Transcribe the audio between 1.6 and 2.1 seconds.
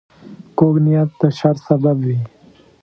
سبب